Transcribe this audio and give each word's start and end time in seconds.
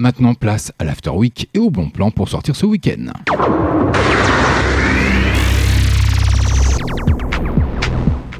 maintenant 0.00 0.32
place 0.32 0.72
à 0.78 0.84
l'After 0.84 1.10
Week 1.10 1.50
et 1.52 1.58
au 1.58 1.70
bon 1.70 1.90
plan 1.90 2.10
pour 2.10 2.28
sortir 2.30 2.56
ce 2.56 2.64
week-end. 2.64 3.12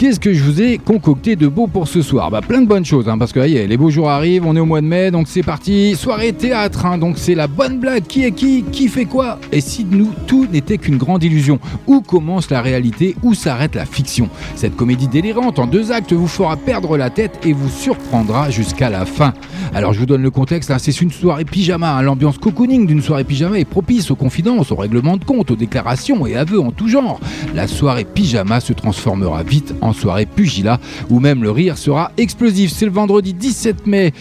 Qu'est-ce 0.01 0.19
que 0.19 0.33
je 0.33 0.43
vous 0.43 0.63
ai 0.63 0.79
concocté 0.79 1.37
de 1.37 1.47
beau 1.47 1.67
pour 1.67 1.87
ce 1.87 2.01
soir 2.01 2.31
Bah 2.31 2.41
plein 2.41 2.63
de 2.63 2.67
bonnes 2.67 2.87
choses, 2.87 3.07
hein, 3.07 3.19
parce 3.19 3.35
que 3.35 3.41
les 3.41 3.77
beaux 3.77 3.91
jours 3.91 4.09
arrivent, 4.09 4.47
on 4.47 4.57
est 4.57 4.61
au 4.61 4.65
mois 4.65 4.81
de 4.81 4.87
mai, 4.87 5.11
donc 5.11 5.29
c'est 5.29 5.43
parti, 5.43 5.95
soirée 5.95 6.33
théâtre, 6.33 6.87
hein, 6.87 6.97
donc 6.97 7.19
c'est 7.19 7.35
la 7.35 7.47
bonne 7.47 7.79
blague, 7.79 8.05
qui 8.05 8.25
est 8.25 8.33
qui, 8.33 8.63
qui 8.63 8.89
fait 8.89 9.05
quoi 9.05 9.39
Et 9.53 9.61
si 9.61 9.85
nous, 9.85 10.09
tout 10.27 10.47
n'était 10.51 10.79
qu'une 10.79 10.97
grande 10.97 11.23
illusion 11.23 11.59
Où 11.87 12.01
commence 12.01 12.49
la 12.49 12.63
réalité, 12.63 13.15
où 13.23 13.35
s'arrête 13.35 13.75
la 13.75 13.85
fiction 13.85 14.31
Cette 14.55 14.75
comédie 14.75 15.07
délirante 15.07 15.59
en 15.59 15.67
deux 15.67 15.93
actes 15.93 16.15
vous 16.15 16.29
fera 16.29 16.57
perdre 16.57 16.97
la 16.97 17.11
tête 17.11 17.39
et 17.45 17.53
vous 17.53 17.69
surprendra 17.69 18.49
jusqu'à 18.49 18.89
la 18.89 19.05
fin. 19.05 19.35
Alors 19.75 19.93
je 19.93 20.01
vous 20.01 20.07
donne 20.07 20.23
le 20.23 20.31
contexte, 20.31 20.71
hein, 20.71 20.79
c'est 20.79 20.99
une 20.99 21.11
soirée 21.11 21.45
pyjama, 21.45 22.01
l'ambiance 22.01 22.39
cocooning 22.39 22.87
d'une 22.87 23.03
soirée 23.03 23.25
pyjama 23.25 23.59
est 23.59 23.67
propice 23.67 24.11
aux 24.11 24.17
confidences, 24.17 24.73
aux 24.73 24.77
règlements 24.77 25.19
de 25.19 25.25
compte, 25.25 25.51
aux 25.51 25.57
déclarations 25.57 26.27
et 26.27 26.37
aveux 26.37 26.59
en 26.59 26.71
tout 26.71 26.89
genre. 26.89 27.21
La 27.55 27.67
soirée 27.67 28.07
pyjama 28.07 28.61
se 28.61 28.73
transformera 28.73 29.43
vite 29.43 29.75
en 29.83 29.90
soirée 29.93 30.27
pugilat 30.27 30.79
où 31.09 31.21
même 31.21 31.43
le 31.43 31.51
rire 31.51 31.79
sera 31.79 32.13
explosif. 32.17 32.73
C'est 32.73 32.87
le 32.87 32.93
vendredi 32.93 33.35
17 33.35 33.87
mai 33.87 34.13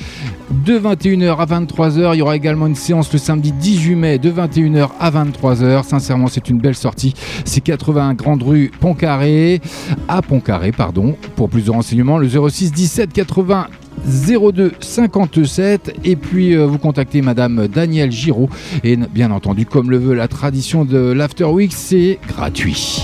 de 0.65 0.79
21h 0.79 1.37
à 1.37 1.45
23h. 1.45 2.13
Il 2.13 2.19
y 2.19 2.21
aura 2.21 2.35
également 2.35 2.67
une 2.67 2.75
séance 2.75 3.11
le 3.13 3.19
samedi 3.19 3.51
18 3.51 3.95
mai 3.95 4.17
de 4.17 4.31
21h 4.31 4.89
à 4.99 5.11
23h. 5.11 5.83
Sincèrement, 5.83 6.27
c'est 6.27 6.49
une 6.49 6.59
belle 6.59 6.75
sortie. 6.75 7.13
C'est 7.45 7.61
81 7.61 8.13
Grande 8.13 8.43
Rue 8.43 8.71
Pontcarré, 8.79 9.61
à 10.07 10.21
Pontcarré, 10.21 10.71
pardon. 10.71 11.15
Pour 11.35 11.49
plus 11.49 11.65
de 11.65 11.71
renseignements, 11.71 12.17
le 12.17 12.27
06 12.27 12.71
17 12.71 13.13
80 13.13 13.67
02 14.05 14.73
57 14.79 15.99
et 16.05 16.15
puis 16.15 16.55
euh, 16.55 16.65
vous 16.65 16.77
contactez 16.77 17.21
madame 17.21 17.67
Danielle 17.67 18.11
Giraud 18.11 18.49
et 18.83 18.95
bien 18.95 19.31
entendu 19.31 19.65
comme 19.65 19.91
le 19.91 19.97
veut 19.97 20.13
la 20.13 20.27
tradition 20.27 20.85
de 20.85 21.11
l'After 21.11 21.45
Week 21.45 21.73
c'est 21.73 22.19
gratuit. 22.27 23.03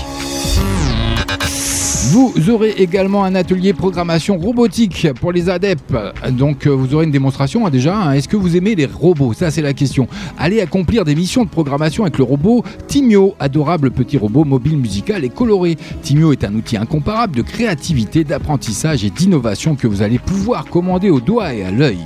Vous 2.10 2.50
aurez 2.50 2.70
également 2.78 3.24
un 3.24 3.34
atelier 3.34 3.72
programmation 3.72 4.38
robotique 4.38 5.08
pour 5.20 5.32
les 5.32 5.50
adeptes. 5.50 5.92
Donc 6.30 6.66
euh, 6.66 6.70
vous 6.70 6.94
aurez 6.94 7.04
une 7.04 7.10
démonstration 7.10 7.66
hein, 7.66 7.70
déjà. 7.70 7.96
Hein. 7.96 8.12
Est-ce 8.12 8.28
que 8.28 8.36
vous 8.36 8.56
aimez 8.56 8.76
les 8.76 8.86
robots? 8.86 9.32
Ça 9.32 9.50
c'est 9.50 9.60
la 9.60 9.72
question. 9.72 10.06
Allez 10.38 10.60
accomplir 10.60 11.04
des 11.04 11.16
missions 11.16 11.44
de 11.44 11.48
programmation 11.48 12.04
avec 12.04 12.16
le 12.18 12.24
robot 12.24 12.62
Timio, 12.86 13.34
adorable 13.40 13.90
petit 13.90 14.18
robot 14.18 14.44
mobile 14.44 14.78
musical 14.78 15.24
et 15.24 15.28
coloré. 15.28 15.76
Timio 16.02 16.30
est 16.30 16.44
un 16.44 16.54
outil 16.54 16.76
incomparable 16.76 17.34
de 17.34 17.42
créativité, 17.42 18.22
d'apprentissage 18.22 19.04
et 19.04 19.10
d'innovation 19.10 19.74
que 19.74 19.88
vous 19.88 20.02
allez 20.02 20.20
pouvoir 20.20 20.66
commander 20.66 21.10
au 21.10 21.20
doigt 21.20 21.54
et 21.54 21.64
à 21.64 21.72
l'œil. 21.72 21.98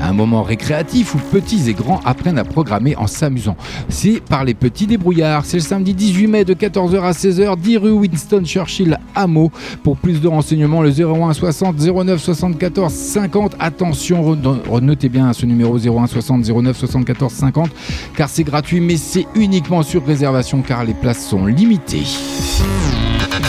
Un 0.00 0.12
moment 0.12 0.44
récréatif 0.44 1.16
où 1.16 1.18
petits 1.32 1.68
et 1.68 1.74
grands 1.74 2.00
apprennent 2.04 2.38
à 2.38 2.44
programmer 2.44 2.94
en 2.94 3.08
s'amusant. 3.08 3.56
C'est 3.88 4.20
par 4.20 4.44
les 4.44 4.54
petits 4.54 4.86
débrouillards. 4.86 5.44
C'est 5.44 5.56
le 5.56 5.62
samedi 5.62 5.94
18 5.94 6.26
mai 6.28 6.44
de 6.44 6.54
14h 6.54 7.00
à 7.00 7.10
16h, 7.10 7.58
10 7.58 7.76
rue 7.78 7.90
Winston 7.90 8.44
Churchill 8.44 8.67
à 9.14 9.26
Meaux. 9.26 9.50
Pour 9.82 9.96
plus 9.96 10.20
de 10.20 10.28
renseignements, 10.28 10.82
le 10.82 10.90
01 10.90 11.32
60 11.32 11.76
09 11.78 12.20
74 12.20 12.92
50. 12.92 13.56
Attention, 13.58 14.36
notez 14.80 15.08
bien 15.08 15.32
ce 15.32 15.46
numéro 15.46 15.78
01 15.78 16.06
60 16.06 16.44
09 16.44 16.76
74 16.76 17.32
50 17.32 17.70
car 18.16 18.28
c'est 18.28 18.44
gratuit 18.44 18.80
mais 18.80 18.96
c'est 18.96 19.26
uniquement 19.34 19.82
sur 19.82 20.04
réservation 20.04 20.62
car 20.62 20.84
les 20.84 20.94
places 20.94 21.26
sont 21.26 21.46
limitées 21.46 22.04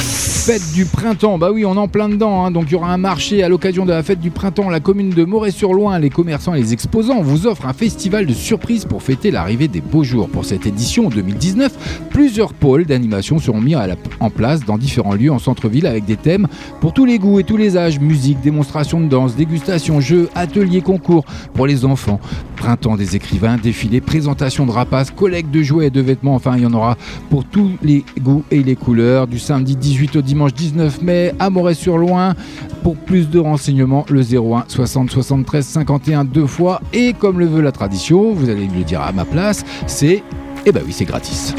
fête 0.01 0.73
du 0.73 0.85
printemps, 0.85 1.37
bah 1.37 1.51
oui, 1.53 1.65
on 1.65 1.75
est 1.75 1.79
en 1.79 1.87
plein 1.87 2.09
dedans. 2.09 2.43
Hein. 2.43 2.51
Donc 2.51 2.65
il 2.67 2.73
y 2.73 2.75
aura 2.75 2.91
un 2.91 2.97
marché 2.97 3.43
à 3.43 3.49
l'occasion 3.49 3.85
de 3.85 3.91
la 3.91 4.03
fête 4.03 4.19
du 4.19 4.31
printemps. 4.31 4.69
La 4.69 4.79
commune 4.79 5.09
de 5.09 5.23
Moret-sur-Loing, 5.25 5.99
les 5.99 6.09
commerçants 6.09 6.53
et 6.53 6.59
les 6.59 6.73
exposants 6.73 7.21
vous 7.21 7.45
offrent 7.47 7.67
un 7.67 7.73
festival 7.73 8.25
de 8.25 8.33
surprises 8.33 8.85
pour 8.85 9.03
fêter 9.03 9.31
l'arrivée 9.31 9.67
des 9.67 9.81
beaux 9.81 10.03
jours. 10.03 10.29
Pour 10.29 10.45
cette 10.45 10.65
édition 10.65 11.09
2019, 11.09 12.07
plusieurs 12.09 12.53
pôles 12.53 12.85
d'animation 12.85 13.39
seront 13.39 13.61
mis 13.61 13.75
en 14.19 14.29
place 14.29 14.65
dans 14.65 14.77
différents 14.77 15.13
lieux 15.13 15.31
en 15.31 15.39
centre-ville 15.39 15.85
avec 15.85 16.05
des 16.05 16.17
thèmes 16.17 16.47
pour 16.81 16.93
tous 16.93 17.05
les 17.05 17.19
goûts 17.19 17.39
et 17.39 17.43
tous 17.43 17.57
les 17.57 17.77
âges 17.77 17.99
musique, 17.99 18.41
démonstration 18.41 19.01
de 19.01 19.07
danse, 19.07 19.35
dégustation, 19.35 20.01
jeux, 20.01 20.29
ateliers, 20.35 20.81
concours 20.81 21.25
pour 21.53 21.67
les 21.67 21.85
enfants. 21.85 22.19
Printemps 22.55 22.97
des 22.97 23.15
écrivains, 23.15 23.57
défilés, 23.57 24.01
présentation 24.01 24.65
de 24.65 24.71
rapaces, 24.71 25.11
collecte 25.11 25.51
de 25.51 25.61
jouets 25.61 25.87
et 25.87 25.89
de 25.91 26.01
vêtements. 26.01 26.35
Enfin, 26.35 26.57
il 26.57 26.63
y 26.63 26.65
en 26.65 26.73
aura 26.73 26.97
pour 27.29 27.45
tous 27.45 27.71
les 27.81 28.03
goûts 28.19 28.43
et 28.51 28.63
les 28.63 28.75
couleurs 28.75 29.27
du 29.27 29.39
samedi 29.39 29.75
18 29.89 30.17
au 30.17 30.21
dimanche 30.21 30.39
dimanche 30.39 30.53
19 30.53 31.01
mai 31.01 31.33
à 31.39 31.49
Moret-sur-Loing. 31.49 32.35
Pour 32.83 32.95
plus 32.95 33.27
de 33.27 33.39
renseignements, 33.39 34.05
le 34.09 34.21
01 34.21 34.65
60 34.67 35.09
73 35.09 35.65
51 35.65 36.25
deux 36.25 36.45
fois. 36.45 36.79
Et 36.93 37.13
comme 37.13 37.39
le 37.39 37.47
veut 37.47 37.61
la 37.61 37.71
tradition, 37.71 38.31
vous 38.33 38.49
allez 38.49 38.67
me 38.67 38.75
le 38.75 38.83
dire 38.83 39.01
à 39.01 39.11
ma 39.11 39.25
place, 39.25 39.65
c'est... 39.87 40.23
Eh 40.67 40.71
ben 40.71 40.83
oui, 40.85 40.93
c'est 40.93 41.05
gratis. 41.05 41.55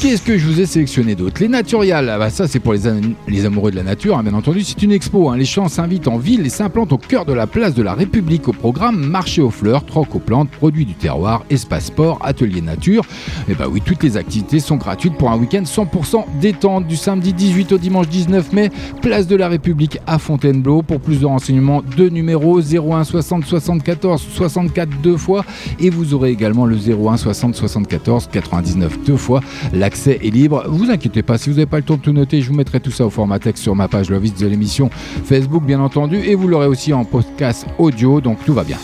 Qu'est-ce 0.00 0.22
que 0.22 0.38
je 0.38 0.46
vous 0.46 0.60
ai 0.60 0.66
sélectionné 0.66 1.16
d'autre? 1.16 1.40
Les 1.40 1.48
Naturiales, 1.48 2.08
ah 2.08 2.18
bah 2.18 2.30
ça 2.30 2.46
c'est 2.46 2.60
pour 2.60 2.72
les, 2.72 2.82
les, 3.26 3.44
amoureux 3.44 3.72
de 3.72 3.76
la 3.76 3.82
nature, 3.82 4.16
hein, 4.16 4.22
bien 4.22 4.32
entendu, 4.32 4.62
c'est 4.62 4.80
une 4.80 4.92
expo. 4.92 5.28
Hein. 5.28 5.36
Les 5.36 5.44
champs 5.44 5.66
s'invitent 5.66 6.06
en 6.06 6.18
ville 6.18 6.46
et 6.46 6.50
s'implantent 6.50 6.92
au 6.92 6.98
cœur 6.98 7.24
de 7.24 7.32
la 7.32 7.48
place 7.48 7.74
de 7.74 7.82
la 7.82 7.94
République 7.94 8.46
au 8.46 8.52
programme 8.52 9.04
Marché 9.04 9.42
aux 9.42 9.50
fleurs, 9.50 9.84
troc 9.84 10.14
aux 10.14 10.20
plantes, 10.20 10.50
produits 10.50 10.86
du 10.86 10.94
terroir, 10.94 11.44
espace 11.50 11.86
sport, 11.86 12.20
atelier 12.22 12.60
nature. 12.60 13.02
Et 13.48 13.52
eh 13.52 13.54
bah 13.54 13.66
oui, 13.68 13.82
toutes 13.84 14.04
les 14.04 14.16
activités 14.16 14.60
sont 14.60 14.76
gratuites 14.76 15.16
pour 15.18 15.32
un 15.32 15.36
week-end 15.36 15.64
100% 15.64 16.26
détente 16.40 16.86
du 16.86 16.94
samedi 16.94 17.32
18 17.32 17.72
au 17.72 17.78
dimanche 17.78 18.08
19 18.08 18.52
mai, 18.52 18.70
place 19.02 19.26
de 19.26 19.34
la 19.34 19.48
République 19.48 19.98
à 20.06 20.20
Fontainebleau. 20.20 20.82
Pour 20.82 21.00
plus 21.00 21.18
de 21.18 21.26
renseignements, 21.26 21.82
deux 21.96 22.08
numéros 22.08 22.60
01 22.60 23.02
60 23.02 23.44
74 23.44 24.24
64 24.32 24.88
deux 25.02 25.16
fois 25.16 25.44
et 25.80 25.90
vous 25.90 26.14
aurez 26.14 26.30
également 26.30 26.66
le 26.66 26.76
01 26.76 27.16
60 27.16 27.56
74 27.56 28.28
99 28.30 28.98
deux 29.04 29.16
fois. 29.16 29.40
La 29.72 29.87
L'accès 29.88 30.18
est 30.22 30.28
libre. 30.28 30.64
Vous 30.68 30.90
inquiétez 30.90 31.22
pas, 31.22 31.38
si 31.38 31.48
vous 31.48 31.56
n'avez 31.56 31.64
pas 31.64 31.78
le 31.78 31.82
temps 31.82 31.96
de 31.96 32.02
tout 32.02 32.12
noter, 32.12 32.42
je 32.42 32.48
vous 32.50 32.54
mettrai 32.54 32.78
tout 32.78 32.90
ça 32.90 33.06
au 33.06 33.10
format 33.10 33.38
texte 33.38 33.62
sur 33.62 33.74
ma 33.74 33.88
page 33.88 34.10
Love 34.10 34.38
de 34.38 34.46
l'émission 34.46 34.90
Facebook, 35.24 35.64
bien 35.64 35.80
entendu, 35.80 36.18
et 36.18 36.34
vous 36.34 36.46
l'aurez 36.46 36.66
aussi 36.66 36.92
en 36.92 37.06
podcast 37.06 37.64
audio, 37.78 38.20
donc 38.20 38.36
tout 38.44 38.52
va 38.52 38.64
bien. 38.64 38.76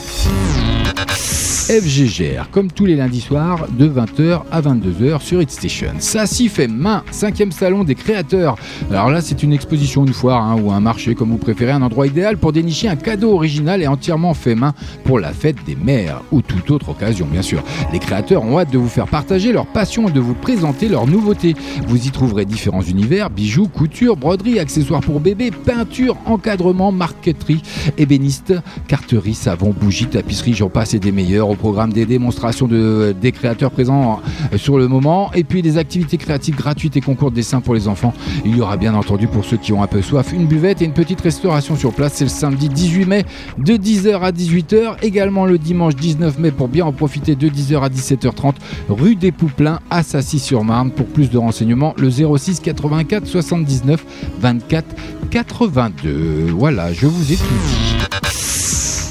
FGGR, 1.69 2.51
comme 2.51 2.71
tous 2.71 2.85
les 2.85 2.95
lundis 2.95 3.23
soirs, 3.23 3.67
de 3.79 3.89
20h 3.89 4.43
à 4.53 4.61
22h 4.61 5.23
sur 5.23 5.41
It 5.41 5.51
Station. 5.51 5.95
Ça 5.99 6.27
s'y 6.27 6.51
fait 6.51 6.69
main, 6.69 7.03
cinquième 7.11 7.53
salon 7.53 7.85
des 7.85 7.95
créateurs. 7.95 8.57
Alors 8.91 9.09
là, 9.09 9.23
c'est 9.23 9.43
une 9.43 9.55
exposition, 9.55 10.05
une 10.05 10.13
foire 10.13 10.43
hein, 10.43 10.61
ou 10.61 10.73
un 10.73 10.81
marché, 10.81 11.15
comme 11.15 11.31
vous 11.31 11.39
préférez, 11.39 11.73
un 11.73 11.81
endroit 11.81 12.07
idéal 12.07 12.37
pour 12.37 12.53
dénicher 12.53 12.89
un 12.89 12.97
cadeau 12.97 13.33
original 13.33 13.81
et 13.81 13.87
entièrement 13.87 14.35
fait 14.35 14.55
main 14.55 14.75
pour 15.05 15.19
la 15.19 15.33
fête 15.33 15.57
des 15.65 15.75
mères 15.75 16.21
ou 16.33 16.43
toute 16.43 16.71
autre 16.71 16.91
occasion, 16.91 17.27
bien 17.33 17.41
sûr. 17.41 17.63
Les 17.95 17.99
créateurs 17.99 18.43
ont 18.43 18.59
hâte 18.59 18.71
de 18.71 18.79
vous 18.79 18.89
faire 18.89 19.09
partager 19.09 19.51
leur 19.51 19.67
passion 19.67 20.09
et 20.09 20.13
de 20.13 20.21
vous 20.21 20.35
présenter 20.35 20.89
leurs 20.89 21.07
nouveautés. 21.07 21.55
Vous 21.89 22.07
y 22.07 22.11
trouverez 22.11 22.45
différents 22.45 22.83
univers, 22.83 23.31
bijoux, 23.31 23.69
couture, 23.69 24.19
broderie, 24.19 24.59
accessoires 24.59 25.01
pour 25.01 25.19
bébés, 25.19 25.51
peinture, 25.51 26.19
encadrement, 26.27 26.93
marqueterie, 26.93 27.63
ébéniste, 27.97 28.53
carterie, 28.87 29.33
savon, 29.33 29.75
bougie, 29.79 30.07
tapisserie, 30.07 30.53
j'en 30.53 30.69
passe 30.69 30.93
et 30.93 30.99
des 30.99 31.13
meilleurs 31.13 31.54
au 31.55 31.57
programme 31.57 31.93
des 31.93 32.05
démonstrations 32.05 32.67
de, 32.67 33.15
des 33.19 33.33
créateurs 33.33 33.71
présents 33.71 34.21
euh, 34.53 34.59
sur 34.59 34.77
le 34.77 34.89
moment 34.89 35.31
et 35.35 35.45
puis 35.45 35.63
des 35.63 35.79
activités 35.79 36.19
créatives 36.19 36.57
gratuites 36.57 36.97
et 36.97 37.01
concours 37.01 37.31
de 37.31 37.37
dessin 37.37 37.61
pour 37.61 37.75
les 37.75 37.89
enfants. 37.89 38.13
Il 38.45 38.57
y 38.57 38.61
aura 38.61 38.77
bien 38.77 38.95
entendu 38.95 39.27
pour 39.27 39.45
ceux 39.45 39.57
qui 39.57 39.73
ont 39.73 39.83
un 39.83 39.87
peu 39.87 40.03
soif 40.03 40.33
une 40.33 40.47
buvette 40.47 40.83
et 40.83 40.85
une 40.85 40.93
petite 40.93 41.21
restauration 41.21 41.77
sur 41.77 41.93
place. 41.93 42.15
C'est 42.15 42.25
le 42.25 42.31
samedi 42.31 42.69
18 42.69 43.07
mai 43.07 43.25
de 43.59 43.75
10h 43.75 44.21
à 44.21 44.33
18h. 44.33 44.97
Également 45.03 45.47
le 45.47 45.59
dimanche 45.59 45.95
19 45.97 46.39
mai 46.39 46.51
pour 46.51 46.69
bien 46.69 46.85
en 46.85 46.93
profiter 46.93 47.37
de 47.37 47.49
10h 47.49 47.81
à 47.83 47.89
17h30 47.89 48.55
rue 48.89 49.15
des 49.15 49.33
Pouplins 49.33 49.81
à 49.91 50.03
Sassy-sur-Marne. 50.03 50.91
Pour 50.91 51.07
plus 51.07 51.31
de 51.31 51.39
renseignements, 51.39 51.95
le 51.99 52.11
06 52.11 52.61
84 52.61 53.27
79 53.27 54.05
24 54.41 54.85
82. 55.31 56.47
Voilà, 56.57 56.93
je 56.93 57.07
vous 57.07 57.33
ai 57.33 57.37
tout 57.37 57.45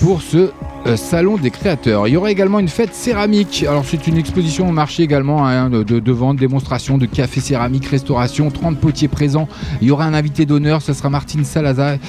pour 0.03 0.21
ce 0.21 0.49
salon 0.95 1.37
des 1.37 1.49
créateurs. 1.49 2.07
Il 2.07 2.11
y 2.11 2.17
aura 2.17 2.31
également 2.31 2.59
une 2.59 2.67
fête 2.67 2.93
céramique. 2.93 3.65
Alors 3.67 3.83
c'est 3.85 4.07
une 4.07 4.17
exposition 4.17 4.67
au 4.67 4.71
marché 4.71 5.03
également 5.03 5.45
hein, 5.47 5.69
de, 5.69 6.11
vente, 6.11 6.37
démonstration 6.37 6.97
de 6.97 7.05
café 7.05 7.39
céramique, 7.39 7.85
restauration, 7.85 8.51
30 8.51 8.77
potiers 8.77 9.07
présents. 9.07 9.47
Il 9.81 9.87
y 9.87 9.91
aura 9.91 10.05
un 10.05 10.13
invité 10.13 10.45
d'honneur, 10.45 10.81
ce 10.81 10.93
sera 10.93 11.09
Martine 11.09 11.45
Salavais, 11.45 11.99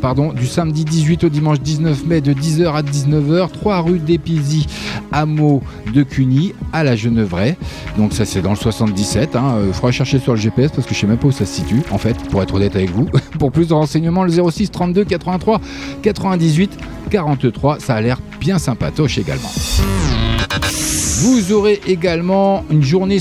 pardon, 0.00 0.32
du 0.32 0.46
samedi 0.46 0.84
18 0.84 1.24
au 1.24 1.28
dimanche 1.28 1.60
19 1.60 2.06
mai 2.06 2.20
de 2.20 2.32
10h 2.32 2.72
à 2.72 2.82
19h, 2.82 3.50
3 3.50 3.80
rue 3.80 3.98
d'Épisy, 3.98 4.66
hameau 5.10 5.62
de 5.92 6.02
Cuny, 6.02 6.54
à 6.72 6.84
la 6.84 6.96
Genevraie. 6.96 7.56
Donc 7.98 8.12
ça 8.12 8.24
c'est 8.24 8.42
dans 8.42 8.50
le 8.50 8.56
77. 8.56 9.30
Il 9.32 9.36
hein. 9.36 9.42
euh, 9.56 9.72
faudra 9.72 9.90
chercher 9.90 10.18
sur 10.18 10.34
le 10.34 10.38
GPS 10.38 10.70
parce 10.70 10.86
que 10.86 10.94
je 10.94 11.00
sais 11.00 11.06
même 11.06 11.18
pas 11.18 11.28
où 11.28 11.32
ça 11.32 11.46
se 11.46 11.54
situe 11.54 11.82
en 11.90 11.98
fait, 11.98 12.16
pour 12.30 12.42
être 12.42 12.54
honnête 12.54 12.76
avec 12.76 12.90
vous. 12.90 13.08
pour 13.38 13.50
plus 13.50 13.68
de 13.68 13.74
renseignements, 13.74 14.24
le 14.24 14.30
06 14.30 14.70
32 14.70 15.04
83 15.04 15.60
98 16.02 16.78
43. 17.10 17.71
Ça 17.80 17.94
a 17.94 18.00
l'air 18.00 18.18
bien 18.40 18.58
sympatoche 18.58 19.18
également. 19.18 19.52
Vous 21.22 21.52
aurez 21.52 21.80
également 21.86 22.64
une 22.70 22.82
journée 22.82 23.18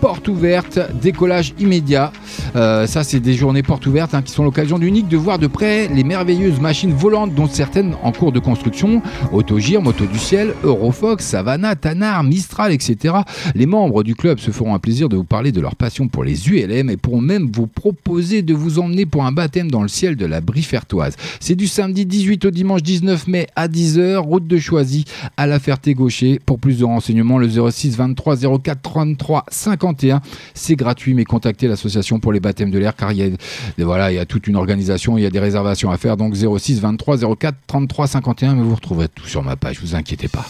porte 0.00 0.28
ouverte, 0.28 0.78
décollage 1.00 1.54
immédiat 1.58 2.12
Euh, 2.56 2.86
ça, 2.86 3.04
c'est 3.04 3.20
des 3.20 3.34
journées 3.34 3.62
portes 3.62 3.86
ouvertes 3.86 4.14
hein, 4.14 4.22
qui 4.22 4.32
sont 4.32 4.44
l'occasion 4.44 4.78
unique 4.78 5.08
de 5.08 5.16
voir 5.16 5.38
de 5.38 5.46
près 5.46 5.88
les 5.88 6.04
merveilleuses 6.04 6.60
machines 6.60 6.92
volantes, 6.92 7.34
dont 7.34 7.48
certaines 7.48 7.94
en 8.02 8.12
cours 8.12 8.32
de 8.32 8.38
construction 8.38 9.02
Autogir, 9.32 9.82
Moto 9.82 10.06
du 10.06 10.18
Ciel, 10.18 10.54
Eurofox, 10.62 11.24
Savannah, 11.24 11.74
Tanar, 11.74 12.22
Mistral, 12.22 12.72
etc. 12.72 13.14
Les 13.54 13.66
membres 13.66 14.02
du 14.02 14.14
club 14.14 14.38
se 14.38 14.50
feront 14.50 14.74
un 14.74 14.78
plaisir 14.78 15.08
de 15.08 15.16
vous 15.16 15.24
parler 15.24 15.52
de 15.52 15.60
leur 15.60 15.76
passion 15.76 16.08
pour 16.08 16.24
les 16.24 16.48
ULM 16.48 16.90
et 16.90 16.96
pourront 16.96 17.20
même 17.20 17.50
vous 17.52 17.66
proposer 17.66 18.42
de 18.42 18.54
vous 18.54 18.78
emmener 18.78 19.06
pour 19.06 19.24
un 19.24 19.32
baptême 19.32 19.70
dans 19.70 19.82
le 19.82 19.88
ciel 19.88 20.16
de 20.16 20.26
la 20.26 20.40
Brifertoise. 20.40 21.16
C'est 21.40 21.56
du 21.56 21.66
samedi 21.66 22.06
18 22.06 22.44
au 22.44 22.50
dimanche 22.50 22.82
19 22.82 23.26
mai 23.28 23.46
à 23.56 23.68
10h, 23.68 24.18
route 24.18 24.46
de 24.46 24.58
Choisy 24.58 25.04
à 25.36 25.46
la 25.46 25.58
Ferté-Gaucher. 25.58 26.40
Pour 26.44 26.58
plus 26.58 26.78
de 26.78 26.84
renseignements, 26.84 27.38
le 27.38 27.48
06 27.48 27.96
23 27.96 28.36
04 28.62 28.80
33 28.82 29.44
51. 29.50 30.20
C'est 30.54 30.76
gratuit, 30.76 31.14
mais 31.14 31.24
contactez 31.24 31.68
l'association 31.68 32.20
pour 32.20 32.32
les 32.32 32.40
baptêmes 32.44 32.70
de 32.70 32.78
l'air 32.78 32.94
car 32.94 33.12
il 33.12 33.18
y 33.18 33.22
a, 33.22 33.84
voilà, 33.84 34.12
il 34.12 34.14
y 34.14 34.18
a 34.18 34.24
toute 34.24 34.46
une 34.46 34.56
organisation, 34.56 35.18
il 35.18 35.24
y 35.24 35.26
a 35.26 35.30
des 35.30 35.40
réservations 35.40 35.90
à 35.90 35.96
faire. 35.96 36.16
Donc 36.16 36.34
06 36.36 36.80
23 36.80 37.18
04 37.36 37.56
33 37.66 38.06
51, 38.06 38.54
mais 38.54 38.62
vous 38.62 38.74
retrouverez 38.74 39.08
tout 39.08 39.26
sur 39.26 39.42
ma 39.42 39.56
page, 39.56 39.80
vous 39.80 39.94
inquiétez 39.94 40.28
pas. 40.28 40.44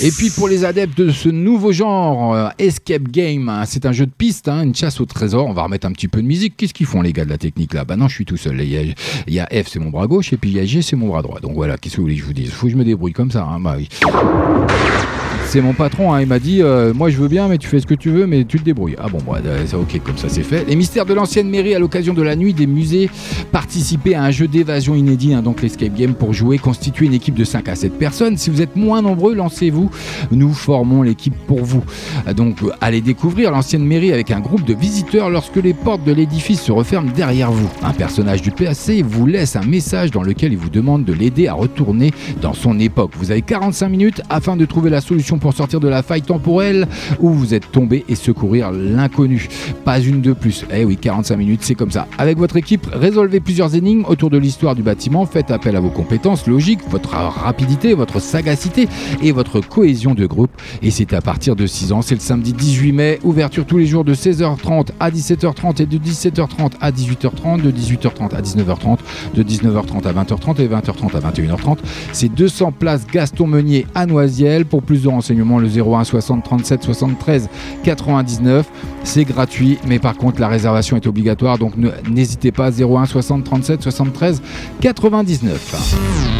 Et 0.00 0.12
puis 0.12 0.30
pour 0.30 0.46
les 0.46 0.64
adeptes 0.64 0.96
de 0.96 1.10
ce 1.10 1.28
nouveau 1.28 1.72
genre, 1.72 2.32
euh, 2.32 2.48
Escape 2.58 3.08
Game, 3.08 3.48
hein, 3.48 3.64
c'est 3.66 3.84
un 3.84 3.90
jeu 3.90 4.06
de 4.06 4.12
piste, 4.16 4.48
hein, 4.48 4.62
une 4.62 4.74
chasse 4.74 5.00
au 5.00 5.06
trésor. 5.06 5.46
On 5.48 5.52
va 5.52 5.64
remettre 5.64 5.88
un 5.88 5.92
petit 5.92 6.06
peu 6.06 6.22
de 6.22 6.26
musique. 6.26 6.56
Qu'est-ce 6.56 6.72
qu'ils 6.72 6.86
font 6.86 7.02
les 7.02 7.12
gars 7.12 7.24
de 7.24 7.30
la 7.30 7.38
technique 7.38 7.74
là? 7.74 7.84
Bah 7.84 7.96
non, 7.96 8.06
je 8.06 8.14
suis 8.14 8.24
tout 8.24 8.36
seul. 8.36 8.60
Il 8.60 8.94
y 9.26 9.40
a, 9.40 9.46
F, 9.46 9.66
c'est 9.66 9.80
mon 9.80 9.90
bras 9.90 10.06
gauche, 10.06 10.32
et 10.32 10.36
puis 10.36 10.50
il 10.50 10.56
y 10.56 10.60
a 10.60 10.64
G, 10.64 10.82
c'est 10.82 10.94
mon 10.94 11.08
bras 11.08 11.22
droit. 11.22 11.40
Donc 11.40 11.54
voilà, 11.54 11.76
qu'est-ce 11.76 11.96
que 11.96 12.00
vous 12.00 12.04
voulez 12.04 12.14
que 12.14 12.20
je 12.20 12.26
vous 12.26 12.32
dise? 12.32 12.50
Faut 12.50 12.66
que 12.66 12.72
je 12.72 12.76
me 12.76 12.84
débrouille 12.84 13.12
comme 13.12 13.32
ça. 13.32 13.44
Hein, 13.44 13.58
bah. 13.58 13.76
C'est 15.46 15.62
mon 15.62 15.72
patron, 15.72 16.16
il 16.18 16.26
m'a 16.26 16.38
dit 16.38 16.60
euh, 16.60 16.92
Moi 16.92 17.08
je 17.08 17.16
veux 17.16 17.28
bien, 17.28 17.48
mais 17.48 17.56
tu 17.56 17.68
fais 17.68 17.80
ce 17.80 17.86
que 17.86 17.94
tu 17.94 18.10
veux, 18.10 18.26
mais 18.26 18.44
tu 18.44 18.58
te 18.58 18.64
débrouilles. 18.64 18.96
Ah 18.98 19.08
bon, 19.08 19.18
bah, 19.26 19.38
c'est 19.64 19.76
ok, 19.76 19.98
comme 20.04 20.17
ça 20.18 20.28
c'est 20.28 20.42
fait. 20.42 20.64
Les 20.68 20.74
mystères 20.74 21.06
de 21.06 21.14
l'ancienne 21.14 21.48
mairie 21.48 21.74
à 21.74 21.78
l'occasion 21.78 22.12
de 22.12 22.22
la 22.22 22.34
nuit 22.34 22.52
des 22.52 22.66
musées. 22.66 23.08
Participer 23.52 24.14
à 24.14 24.24
un 24.24 24.30
jeu 24.30 24.48
d'évasion 24.48 24.94
inédit, 24.94 25.32
hein, 25.32 25.42
donc 25.42 25.62
l'escape 25.62 25.94
game 25.94 26.14
pour 26.14 26.32
jouer, 26.32 26.58
constituer 26.58 27.06
une 27.06 27.14
équipe 27.14 27.34
de 27.34 27.44
5 27.44 27.68
à 27.68 27.76
7 27.76 27.98
personnes. 27.98 28.36
Si 28.36 28.50
vous 28.50 28.60
êtes 28.60 28.74
moins 28.76 29.00
nombreux, 29.00 29.34
lancez-vous. 29.34 29.90
Nous 30.32 30.52
formons 30.52 31.02
l'équipe 31.02 31.34
pour 31.46 31.64
vous. 31.64 31.84
Donc 32.36 32.56
allez 32.80 33.00
découvrir 33.00 33.52
l'ancienne 33.52 33.84
mairie 33.84 34.12
avec 34.12 34.30
un 34.30 34.40
groupe 34.40 34.64
de 34.64 34.74
visiteurs 34.74 35.30
lorsque 35.30 35.56
les 35.56 35.72
portes 35.72 36.04
de 36.04 36.12
l'édifice 36.12 36.62
se 36.62 36.72
referment 36.72 37.12
derrière 37.14 37.52
vous. 37.52 37.68
Un 37.82 37.92
personnage 37.92 38.42
du 38.42 38.50
PAC 38.50 39.02
vous 39.04 39.26
laisse 39.26 39.54
un 39.54 39.64
message 39.64 40.10
dans 40.10 40.22
lequel 40.22 40.52
il 40.52 40.58
vous 40.58 40.70
demande 40.70 41.04
de 41.04 41.12
l'aider 41.12 41.46
à 41.46 41.54
retourner 41.54 42.12
dans 42.42 42.54
son 42.54 42.78
époque. 42.80 43.12
Vous 43.16 43.30
avez 43.30 43.42
45 43.42 43.88
minutes 43.88 44.22
afin 44.30 44.56
de 44.56 44.64
trouver 44.64 44.90
la 44.90 45.00
solution 45.00 45.38
pour 45.38 45.54
sortir 45.54 45.78
de 45.78 45.88
la 45.88 46.02
faille 46.02 46.22
temporelle 46.22 46.88
où 47.20 47.30
vous 47.30 47.54
êtes 47.54 47.70
tombé 47.70 48.04
et 48.08 48.14
secourir 48.14 48.72
l'inconnu. 48.72 49.48
Une 49.98 50.20
de 50.20 50.32
plus. 50.32 50.64
Eh 50.72 50.84
oui, 50.84 50.96
45 50.96 51.36
minutes, 51.36 51.60
c'est 51.62 51.74
comme 51.74 51.90
ça. 51.90 52.06
Avec 52.18 52.38
votre 52.38 52.56
équipe, 52.56 52.86
résolvez 52.92 53.40
plusieurs 53.40 53.74
énigmes 53.74 54.04
autour 54.06 54.30
de 54.30 54.38
l'histoire 54.38 54.74
du 54.74 54.82
bâtiment, 54.82 55.26
faites 55.26 55.50
appel 55.50 55.76
à 55.76 55.80
vos 55.80 55.90
compétences 55.90 56.46
logiques, 56.46 56.80
votre 56.88 57.10
rapidité, 57.10 57.94
votre 57.94 58.20
sagacité 58.20 58.88
et 59.22 59.32
votre 59.32 59.60
cohésion 59.60 60.14
de 60.14 60.26
groupe. 60.26 60.50
Et 60.82 60.90
c'est 60.90 61.12
à 61.12 61.20
partir 61.20 61.56
de 61.56 61.66
6 61.66 61.92
ans, 61.92 62.02
c'est 62.02 62.14
le 62.14 62.20
samedi 62.20 62.52
18 62.52 62.92
mai, 62.92 63.18
ouverture 63.24 63.66
tous 63.66 63.78
les 63.78 63.86
jours 63.86 64.04
de 64.04 64.14
16h30 64.14 64.88
à 65.00 65.10
17h30 65.10 65.82
et 65.82 65.86
de 65.86 65.98
17h30 65.98 66.72
à 66.80 66.90
18h30, 66.90 67.62
de 67.62 67.70
18h30 67.70 68.34
à 68.34 68.42
19h30, 68.42 68.98
de 69.34 69.42
19h30 69.42 70.06
à 70.06 70.12
20h30 70.12 70.60
et 70.60 70.68
20h30 70.68 71.16
à 71.16 71.30
21h30. 71.30 71.78
C'est 72.12 72.28
200 72.28 72.72
places 72.72 73.06
Gaston 73.06 73.46
Meunier 73.46 73.86
à 73.94 74.06
Noisiel. 74.06 74.64
Pour 74.64 74.82
plus 74.82 75.02
de 75.02 75.08
renseignements, 75.08 75.58
le 75.58 75.68
01 75.68 76.04
60 76.04 76.44
37 76.44 76.82
73 76.82 77.48
99. 77.84 78.66
C'est 79.04 79.24
gratuit, 79.24 79.78
mais 79.88 79.98
par 79.98 80.16
contre 80.16 80.40
la 80.40 80.48
réservation 80.48 80.96
est 80.96 81.06
obligatoire, 81.06 81.58
donc 81.58 81.72
n'hésitez 82.08 82.52
pas 82.52 82.70
01 82.70 83.06
60 83.06 83.44
37 83.44 83.82
73 83.82 84.42
99. 84.80 86.38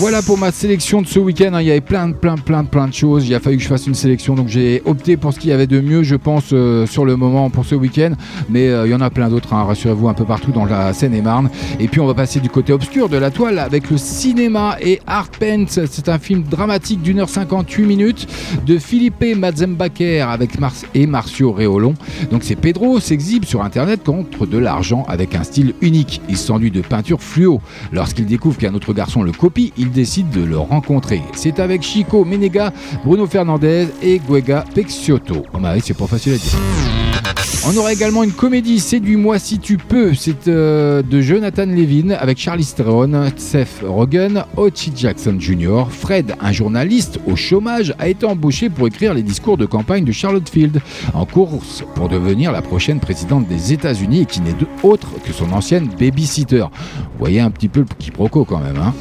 Voilà 0.00 0.22
pour 0.22 0.38
ma 0.38 0.50
sélection 0.50 1.02
de 1.02 1.06
ce 1.06 1.18
week-end. 1.18 1.50
Hein. 1.52 1.60
Il 1.60 1.66
y 1.66 1.70
avait 1.70 1.82
plein, 1.82 2.12
plein, 2.12 2.36
plein, 2.36 2.64
plein 2.64 2.88
de 2.88 2.94
choses. 2.94 3.28
Il 3.28 3.34
a 3.34 3.40
fallu 3.40 3.58
que 3.58 3.62
je 3.62 3.68
fasse 3.68 3.86
une 3.86 3.94
sélection, 3.94 4.34
donc 4.34 4.48
j'ai 4.48 4.80
opté 4.86 5.18
pour 5.18 5.34
ce 5.34 5.38
qu'il 5.38 5.50
y 5.50 5.52
avait 5.52 5.66
de 5.66 5.78
mieux, 5.78 6.02
je 6.02 6.16
pense, 6.16 6.50
euh, 6.54 6.86
sur 6.86 7.04
le 7.04 7.16
moment 7.16 7.50
pour 7.50 7.66
ce 7.66 7.74
week-end. 7.74 8.12
Mais 8.48 8.68
euh, 8.68 8.86
il 8.86 8.92
y 8.92 8.94
en 8.94 9.02
a 9.02 9.10
plein 9.10 9.28
d'autres, 9.28 9.52
hein. 9.52 9.64
rassurez-vous, 9.64 10.08
un 10.08 10.14
peu 10.14 10.24
partout 10.24 10.52
dans 10.52 10.64
la 10.64 10.94
Seine-et-Marne. 10.94 11.50
Et 11.80 11.88
puis 11.88 12.00
on 12.00 12.06
va 12.06 12.14
passer 12.14 12.40
du 12.40 12.48
côté 12.48 12.72
obscur 12.72 13.10
de 13.10 13.18
la 13.18 13.30
toile 13.30 13.58
avec 13.58 13.90
le 13.90 13.98
cinéma 13.98 14.76
et 14.80 15.00
Art 15.06 15.28
Pants. 15.38 15.66
C'est 15.68 16.08
un 16.08 16.18
film 16.18 16.44
dramatique 16.44 17.02
d'une 17.02 17.18
heure 17.18 17.28
58 17.28 17.84
minutes 17.84 18.26
de 18.64 18.78
Philippe 18.78 19.22
Mazembaker 19.36 20.30
avec 20.30 20.58
Mars 20.58 20.86
et 20.94 21.06
Marcio 21.06 21.52
Réolon. 21.52 21.92
Donc 22.30 22.42
c'est 22.44 22.56
Pedro 22.62 23.00
s'exhibe 23.00 23.44
sur 23.44 23.62
internet 23.62 24.04
contre 24.04 24.46
de 24.46 24.58
l'argent 24.58 25.04
avec 25.08 25.34
un 25.34 25.44
style 25.44 25.74
unique. 25.80 26.20
Il 26.28 26.36
s'ennuie 26.36 26.70
de 26.70 26.82
peinture 26.82 27.22
fluo. 27.22 27.60
Lorsqu'il 27.90 28.26
découvre 28.26 28.58
qu'un 28.58 28.74
autre 28.74 28.92
garçon 28.92 29.22
le 29.22 29.32
copie, 29.32 29.72
il 29.78 29.90
décide 29.90 30.30
de 30.30 30.42
le 30.44 30.58
rencontrer. 30.58 31.22
C'est 31.34 31.58
avec 31.58 31.82
Chico 31.82 32.24
Menega, 32.24 32.72
Bruno 33.04 33.26
Fernandez 33.26 33.88
et 34.02 34.18
Guega 34.18 34.64
Pecciotto. 34.74 35.44
Oh 35.54 35.58
bah 35.58 35.74
c'est 35.82 35.96
pas 35.96 36.06
facile 36.06 36.34
à 36.34 36.36
dire. 36.36 36.99
On 37.66 37.76
aura 37.76 37.92
également 37.92 38.22
une 38.22 38.32
comédie, 38.32 38.80
Séduis-moi 38.80 39.38
si 39.38 39.58
tu 39.58 39.76
peux. 39.76 40.14
C'est 40.14 40.48
euh, 40.48 41.02
de 41.02 41.20
Jonathan 41.20 41.66
Levin 41.66 42.10
avec 42.10 42.38
Charlie 42.38 42.64
Theron, 42.64 43.30
Seth 43.36 43.82
Rogen, 43.86 44.44
Ochi 44.56 44.92
Jackson 44.96 45.36
Jr. 45.38 45.84
Fred, 45.90 46.34
un 46.40 46.52
journaliste 46.52 47.20
au 47.26 47.36
chômage, 47.36 47.94
a 47.98 48.08
été 48.08 48.24
embauché 48.24 48.70
pour 48.70 48.86
écrire 48.86 49.12
les 49.12 49.22
discours 49.22 49.58
de 49.58 49.66
campagne 49.66 50.04
de 50.04 50.12
Charlotte 50.12 50.48
Field, 50.48 50.80
en 51.12 51.26
course 51.26 51.84
pour 51.94 52.08
devenir 52.08 52.50
la 52.50 52.62
prochaine 52.62 52.98
présidente 52.98 53.46
des 53.46 53.72
États-Unis 53.72 54.22
et 54.22 54.26
qui 54.26 54.40
n'est 54.40 54.56
autre 54.82 55.08
que 55.22 55.32
son 55.32 55.52
ancienne 55.52 55.88
babysitter. 55.98 56.64
Vous 56.96 57.18
voyez 57.18 57.40
un 57.40 57.50
petit 57.50 57.68
peu 57.68 57.80
le 57.80 57.86
quiproquo 57.98 58.44
quand 58.44 58.60
même, 58.60 58.78
hein 58.78 58.94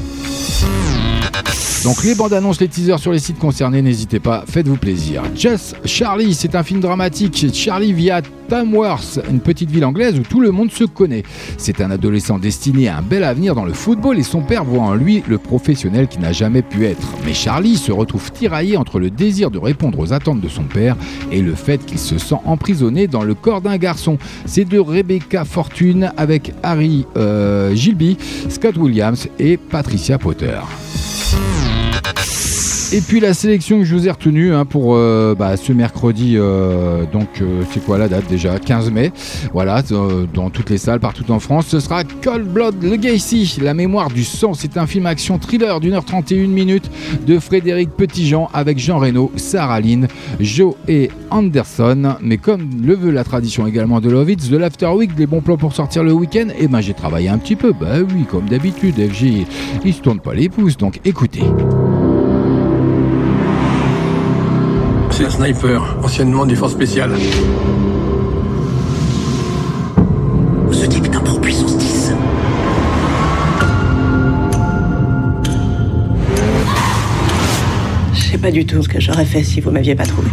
donc 1.83 2.03
les 2.03 2.13
bandes 2.13 2.33
annonces, 2.33 2.59
les 2.59 2.67
teasers 2.67 2.99
sur 2.99 3.13
les 3.13 3.19
sites 3.19 3.39
concernés, 3.39 3.81
n'hésitez 3.81 4.19
pas, 4.19 4.43
faites-vous 4.45 4.75
plaisir. 4.75 5.23
Just 5.33 5.77
Charlie, 5.85 6.33
c'est 6.33 6.55
un 6.55 6.63
film 6.63 6.81
dramatique. 6.81 7.53
Charlie 7.53 7.93
via 7.93 8.21
Tamworth, 8.49 9.19
une 9.29 9.39
petite 9.39 9.71
ville 9.71 9.85
anglaise 9.85 10.19
où 10.19 10.23
tout 10.23 10.41
le 10.41 10.51
monde 10.51 10.71
se 10.71 10.83
connaît. 10.83 11.23
C'est 11.57 11.79
un 11.79 11.89
adolescent 11.89 12.37
destiné 12.37 12.89
à 12.89 12.97
un 12.97 13.01
bel 13.01 13.23
avenir 13.23 13.55
dans 13.55 13.63
le 13.63 13.71
football 13.71 14.19
et 14.19 14.23
son 14.23 14.41
père 14.41 14.65
voit 14.65 14.83
en 14.83 14.93
lui 14.93 15.23
le 15.27 15.37
professionnel 15.37 16.07
qui 16.09 16.19
n'a 16.19 16.33
jamais 16.33 16.63
pu 16.63 16.85
être. 16.85 17.07
Mais 17.25 17.33
Charlie 17.33 17.77
se 17.77 17.93
retrouve 17.93 18.31
tiraillé 18.31 18.75
entre 18.75 18.99
le 18.99 19.09
désir 19.09 19.49
de 19.49 19.57
répondre 19.57 19.99
aux 19.99 20.11
attentes 20.11 20.41
de 20.41 20.49
son 20.49 20.63
père 20.63 20.97
et 21.31 21.41
le 21.41 21.55
fait 21.55 21.85
qu'il 21.85 21.99
se 21.99 22.17
sent 22.17 22.39
emprisonné 22.43 23.07
dans 23.07 23.23
le 23.23 23.35
corps 23.35 23.61
d'un 23.61 23.77
garçon. 23.77 24.17
C'est 24.45 24.65
de 24.65 24.79
Rebecca 24.79 25.45
Fortune 25.45 26.11
avec 26.17 26.53
Harry 26.61 27.05
euh, 27.15 27.73
Gilby, 27.73 28.17
Scott 28.49 28.75
Williams 28.75 29.27
et 29.39 29.55
Patricia 29.55 30.17
Potter. 30.17 30.59
Peace. 31.31 31.58
Et 32.91 33.01
puis 33.01 33.19
la 33.19 33.35
sélection 33.35 33.77
que 33.77 33.85
je 33.85 33.93
vous 33.93 34.07
ai 34.07 34.11
retenue 34.11 34.51
hein, 34.51 34.65
pour 34.65 34.95
euh, 34.95 35.35
bah, 35.37 35.57
ce 35.57 35.71
mercredi, 35.73 36.33
euh, 36.37 37.03
donc 37.13 37.27
euh, 37.39 37.61
c'est 37.71 37.85
quoi 37.85 37.99
la 37.99 38.07
date 38.07 38.27
déjà? 38.27 38.57
15 38.57 38.89
mai, 38.89 39.11
voilà, 39.53 39.83
dans 40.33 40.49
toutes 40.49 40.71
les 40.71 40.79
salles 40.79 40.99
partout 40.99 41.29
en 41.31 41.39
France, 41.39 41.67
ce 41.67 41.79
sera 41.79 42.03
Cold 42.03 42.47
Blood 42.47 42.83
Legacy, 42.83 43.59
la 43.61 43.75
mémoire 43.75 44.09
du 44.09 44.23
sang. 44.23 44.55
C'est 44.55 44.75
un 44.75 44.87
film 44.87 45.05
action 45.05 45.37
thriller 45.37 45.79
d'une 45.79 45.93
heure 45.93 46.03
31 46.03 46.47
minutes 46.47 46.89
de 47.27 47.37
Frédéric 47.37 47.91
Petitjean 47.91 48.49
avec 48.53 48.79
Jean 48.79 48.97
Reno, 48.97 49.31
Sarah 49.35 49.81
Lynn, 49.81 50.07
Joe 50.39 50.73
et 50.87 51.11
Anderson. 51.29 52.15
Mais 52.23 52.37
comme 52.37 52.69
le 52.83 52.95
veut 52.95 53.11
la 53.11 53.23
tradition 53.23 53.67
également 53.67 54.01
de 54.01 54.09
Lovitz, 54.09 54.49
de 54.49 54.57
l'After 54.57 54.87
Week, 54.87 55.11
les 55.15 55.27
bons 55.27 55.41
plans 55.41 55.57
pour 55.57 55.73
sortir 55.73 56.03
le 56.03 56.13
week-end, 56.13 56.47
et 56.49 56.61
eh 56.63 56.67
ben 56.67 56.81
j'ai 56.81 56.95
travaillé 56.95 57.29
un 57.29 57.37
petit 57.37 57.55
peu. 57.55 57.71
Bah 57.71 57.99
oui, 57.99 58.25
comme 58.27 58.49
d'habitude, 58.49 58.95
FG, 58.95 59.45
il 59.85 59.93
se 59.93 60.01
tourne 60.01 60.19
pas 60.19 60.33
les 60.33 60.49
pouces, 60.49 60.75
donc 60.75 60.99
écoutez. 61.05 61.43
C'est 65.19 65.25
un 65.25 65.29
sniper, 65.31 65.97
anciennement 66.01 66.45
des 66.45 66.55
forces 66.55 66.71
spéciales. 66.71 67.11
Ce 70.71 70.85
type 70.85 71.03
est 71.03 71.13
un 71.13 71.19
pro 71.19 71.37
puissance 71.37 71.77
10. 71.77 72.13
Je 78.13 78.17
sais 78.17 78.37
pas 78.37 78.49
du 78.49 78.65
tout 78.65 78.81
ce 78.81 78.87
que 78.87 79.01
j'aurais 79.01 79.25
fait 79.25 79.43
si 79.43 79.59
vous 79.59 79.71
m'aviez 79.71 79.93
pas 79.93 80.05
trouvé. 80.05 80.29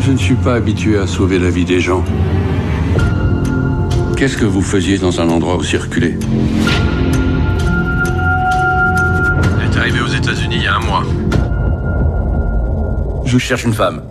Je 0.00 0.12
ne 0.12 0.16
suis 0.16 0.36
pas 0.36 0.54
habitué 0.54 0.96
à 0.96 1.06
sauver 1.06 1.38
la 1.38 1.50
vie 1.50 1.66
des 1.66 1.78
gens. 1.80 2.02
Qu'est-ce 4.16 4.38
que 4.38 4.46
vous 4.46 4.62
faisiez 4.62 4.96
dans 4.96 5.20
un 5.20 5.28
endroit 5.28 5.56
où 5.56 5.62
circuler 5.62 6.16
Elle 9.60 9.70
est 9.70 9.76
arrivé 9.76 10.00
aux 10.00 10.14
États-Unis 10.14 10.56
il 10.56 10.62
y 10.62 10.66
a 10.66 10.76
un 10.76 10.80
mois. 10.80 11.04
Je 13.32 13.38
cherche 13.38 13.64
une 13.64 13.72
femme. 13.72 14.02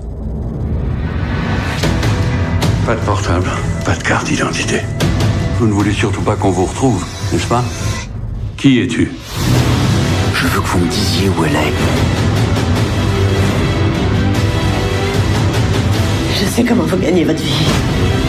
Pas 2.88 2.96
de 2.96 3.00
portable, 3.02 3.52
pas 3.86 3.94
de 3.94 4.02
carte 4.02 4.26
d'identité. 4.26 4.82
Vous 5.60 5.68
ne 5.68 5.74
voulez 5.74 5.94
surtout 5.94 6.24
pas 6.24 6.36
qu'on 6.36 6.50
vous 6.50 6.66
retrouve, 6.66 7.06
n'est-ce 7.32 7.46
pas 7.46 7.64
Qui 8.58 8.80
es-tu 8.80 9.12
Je 10.34 10.48
veux 10.48 10.60
que 10.60 10.66
vous 10.66 10.80
me 10.80 10.90
disiez 10.90 11.30
où 11.30 11.46
elle 11.46 11.54
est. 11.54 11.74
Je 16.40 16.46
sais 16.46 16.64
comment 16.64 16.86
vous 16.86 16.98
gagnez 16.98 17.24
votre 17.24 17.44
vie. 17.44 18.21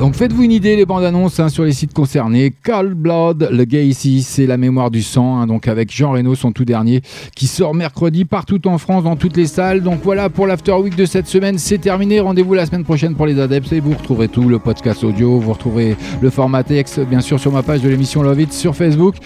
Donc 0.00 0.14
faites-vous 0.14 0.44
une 0.44 0.50
idée, 0.50 0.76
les 0.76 0.86
bandes 0.86 1.04
annonces 1.04 1.40
hein, 1.40 1.50
sur 1.50 1.62
les 1.62 1.74
sites 1.74 1.92
concernés. 1.92 2.54
Cold 2.64 2.94
Blood, 2.94 3.50
le 3.52 3.64
gay 3.64 3.86
ici, 3.86 4.22
c'est 4.22 4.46
la 4.46 4.56
mémoire 4.56 4.90
du 4.90 5.02
sang, 5.02 5.36
hein, 5.36 5.46
donc 5.46 5.68
avec 5.68 5.94
Jean 5.94 6.12
Reno, 6.12 6.34
son 6.34 6.52
tout 6.52 6.64
dernier, 6.64 7.02
qui 7.36 7.46
sort 7.46 7.74
mercredi 7.74 8.24
partout 8.24 8.66
en 8.66 8.78
France, 8.78 9.04
dans 9.04 9.16
toutes 9.16 9.36
les 9.36 9.46
salles. 9.46 9.82
Donc 9.82 10.00
voilà 10.02 10.30
pour 10.30 10.46
l'After 10.46 10.72
Week 10.72 10.96
de 10.96 11.04
cette 11.04 11.26
semaine, 11.26 11.58
c'est 11.58 11.76
terminé. 11.76 12.18
Rendez-vous 12.18 12.54
la 12.54 12.64
semaine 12.64 12.84
prochaine 12.84 13.14
pour 13.14 13.26
les 13.26 13.38
adeptes 13.38 13.74
et 13.74 13.80
vous 13.80 13.92
retrouverez 13.92 14.28
tout, 14.28 14.48
le 14.48 14.58
podcast 14.58 15.04
audio, 15.04 15.38
vous 15.38 15.52
retrouverez 15.52 15.98
le 16.22 16.30
format 16.30 16.62
texte, 16.62 17.00
bien 17.00 17.20
sûr, 17.20 17.38
sur 17.38 17.52
ma 17.52 17.62
page 17.62 17.82
de 17.82 17.90
l'émission 17.90 18.22
Love 18.22 18.40
It 18.40 18.54
sur 18.54 18.74
Facebook. 18.74 19.16